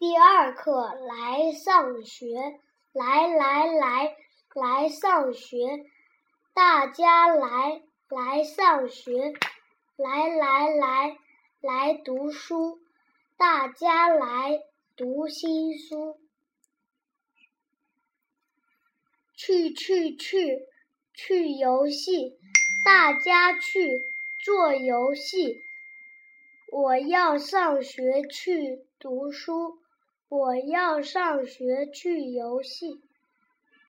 [0.00, 2.60] 第二课来上学，
[2.92, 4.16] 来来来
[4.54, 5.86] 来上学，
[6.54, 9.32] 大家来来上学，
[9.96, 11.18] 来来来
[11.60, 12.78] 来读书，
[13.36, 14.60] 大家来
[14.96, 16.16] 读新书。
[19.34, 20.60] 去去去
[21.12, 22.38] 去游戏，
[22.84, 24.00] 大家去
[24.44, 25.60] 做游戏。
[26.70, 29.80] 我要上学去读书。
[30.28, 33.07] 我要上学去游戏。